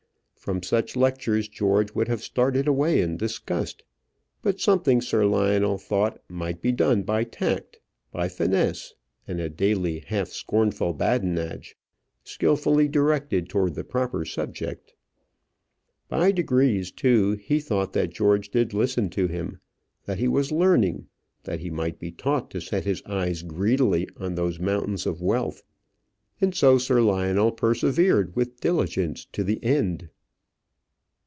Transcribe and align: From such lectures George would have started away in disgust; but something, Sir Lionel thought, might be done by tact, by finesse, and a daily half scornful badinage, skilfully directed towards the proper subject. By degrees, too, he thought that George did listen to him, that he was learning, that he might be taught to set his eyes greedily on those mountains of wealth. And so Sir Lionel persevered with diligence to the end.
From 0.41 0.63
such 0.63 0.95
lectures 0.95 1.47
George 1.47 1.93
would 1.93 2.07
have 2.07 2.23
started 2.23 2.67
away 2.67 2.99
in 2.99 3.15
disgust; 3.15 3.83
but 4.41 4.59
something, 4.59 4.99
Sir 4.99 5.23
Lionel 5.27 5.77
thought, 5.77 6.19
might 6.27 6.63
be 6.63 6.71
done 6.71 7.03
by 7.03 7.23
tact, 7.25 7.79
by 8.11 8.27
finesse, 8.27 8.95
and 9.27 9.39
a 9.39 9.49
daily 9.51 9.99
half 9.99 10.29
scornful 10.29 10.93
badinage, 10.93 11.77
skilfully 12.23 12.87
directed 12.87 13.49
towards 13.49 13.75
the 13.75 13.83
proper 13.83 14.25
subject. 14.25 14.95
By 16.09 16.31
degrees, 16.31 16.91
too, 16.91 17.33
he 17.33 17.59
thought 17.59 17.93
that 17.93 18.09
George 18.09 18.49
did 18.49 18.73
listen 18.73 19.11
to 19.11 19.27
him, 19.27 19.59
that 20.05 20.17
he 20.17 20.27
was 20.27 20.51
learning, 20.51 21.05
that 21.43 21.59
he 21.59 21.69
might 21.69 21.99
be 21.99 22.11
taught 22.11 22.49
to 22.49 22.61
set 22.61 22.83
his 22.83 23.03
eyes 23.05 23.43
greedily 23.43 24.09
on 24.17 24.33
those 24.33 24.59
mountains 24.59 25.05
of 25.05 25.21
wealth. 25.21 25.61
And 26.41 26.55
so 26.55 26.79
Sir 26.79 26.99
Lionel 26.99 27.51
persevered 27.51 28.35
with 28.35 28.59
diligence 28.59 29.25
to 29.33 29.43
the 29.43 29.63
end. 29.63 30.09